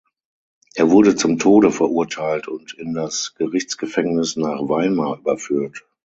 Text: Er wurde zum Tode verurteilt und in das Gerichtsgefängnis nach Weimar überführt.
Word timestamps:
Er 0.73 0.89
wurde 0.89 1.15
zum 1.15 1.37
Tode 1.37 1.69
verurteilt 1.69 2.47
und 2.47 2.73
in 2.73 2.95
das 2.95 3.35
Gerichtsgefängnis 3.35 4.35
nach 4.35 4.57
Weimar 4.67 5.19
überführt. 5.19 5.85